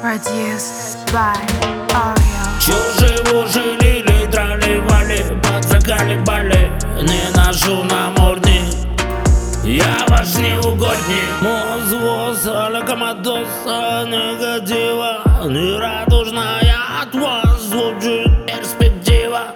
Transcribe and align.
Produced 0.00 0.96
by 1.12 1.36
Oreo. 1.92 2.44
Чуживу 2.58 3.46
жилили, 3.48 4.26
тролливали, 4.30 5.24
подзаколебали 5.42 6.72
Не 7.02 7.30
ношу 7.36 7.84
намордник 7.84 8.74
Я 9.62 10.06
ваш 10.08 10.34
неугодник. 10.36 11.42
Мозвоз, 11.42 12.46
локоматоз, 12.46 13.48
негатива 14.06 15.22
Нерадужная 15.44 16.78
от 17.02 17.14
вас 17.14 17.60
звучит 17.60 18.46
перспектива. 18.46 19.54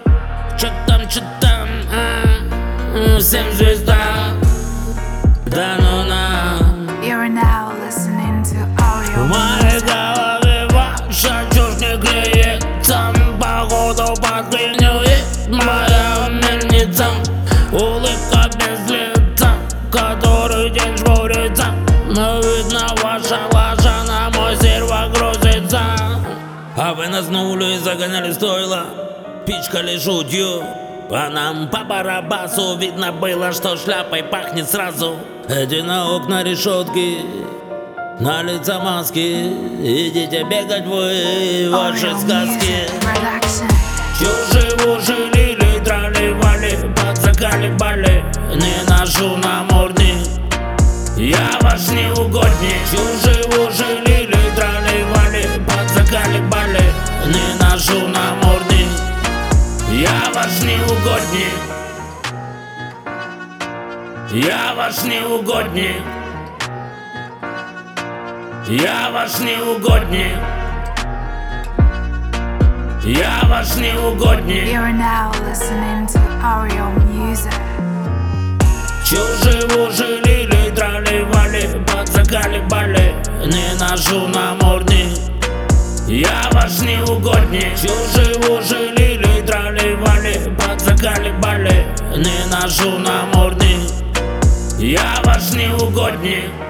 Чё 0.59 0.69
там, 0.87 1.09
чё 1.09 1.21
там, 1.41 1.69
а? 1.91 3.19
Всем 3.19 3.51
звезда. 3.53 3.97
Да 5.47 5.77
ну 5.79 6.05
нам 6.05 6.89
You're 7.03 7.31
now 7.31 7.73
listening 7.83 8.43
to 8.43 8.57
В 9.17 9.54
клеится 12.85 13.13
Походу 13.41 14.15
подклинюет 14.21 15.25
моя 15.49 16.29
мельница 16.29 17.07
Улыбка 17.73 18.49
без 18.57 18.91
лица, 18.91 19.55
который 19.91 20.71
день 20.71 20.97
жмурится. 20.97 21.67
Но 22.09 22.39
видно 22.39 22.87
ваша 23.03 23.41
лажа 23.53 24.05
на 24.07 24.31
мой 24.31 24.57
серво 24.57 25.09
грузится. 25.13 25.81
А 26.77 26.95
вы 26.95 27.09
нас 27.09 27.29
на 27.29 27.43
улице 27.43 27.83
загоняли 27.85 28.33
стоило 28.33 28.85
Пичкали 29.47 29.99
шутью 29.99 30.63
по 31.09 31.29
нам 31.29 31.69
по 31.69 31.85
барабасу 31.85 32.77
Видно 32.77 33.13
было, 33.13 33.53
что 33.53 33.77
шляпой 33.77 34.23
пахнет 34.23 34.71
сразу. 34.71 35.17
Эти 35.49 35.81
на 35.81 36.15
окна 36.15 36.43
решетки 36.43 37.19
на 38.21 38.43
лица 38.43 38.79
маски 38.81 39.51
Идите 39.83 40.45
бегать 40.45 40.87
вы, 40.87 41.69
ваши 41.71 42.11
сказки. 42.19 42.75
Music 42.75 43.01
Production. 43.01 43.69
Чуживу 44.19 45.01
жилили, 45.01 45.85
тролливали, 45.85 46.93
подзаколебали 46.95 48.25
Не 48.55 48.89
ношу 48.89 49.37
намордник 49.37 50.29
Я 51.17 51.59
ваш 51.63 51.89
неугодник. 51.89 52.81
Чуживу 52.91 53.71
жилили, 53.73 54.39
тролливали, 54.55 55.49
подзаколебали 55.67 56.85
Не 57.27 57.65
ношу 57.65 58.09
намордник 58.09 58.89
Я 59.91 60.33
ваш 60.35 60.63
неугодник. 60.63 61.55
Я 64.33 64.75
ваш 64.77 65.05
неугодник 65.05 66.24
Я 68.69 69.11
ваш 69.13 69.41
неугодник. 69.41 70.39
Я 73.05 73.43
ваш 73.47 73.77
неугодник. 73.77 74.69
You're 74.69 74.91
now 74.91 75.31
listening 75.45 76.07
to 76.07 76.19
Oreo 76.43 76.89
Music. 77.13 77.53
Чуживу 79.05 79.93
жилили, 79.93 80.71
тролливали, 80.75 81.85
подзаколебали 81.85 83.15
Не 83.45 83.79
ношу 83.79 84.29
намордник 84.29 85.19
Я 86.09 86.49
ваш 86.53 86.81
неугодник. 86.81 87.77
Чуживу 87.77 88.63
жилили, 88.63 89.43
тролливали, 89.47 90.57
подзаколебали 90.57 91.87
Не 92.17 92.47
ношу 92.51 92.99
намордник 92.99 93.91
Я 94.79 95.21
ваш 95.25 95.53
неугодник 95.53 96.64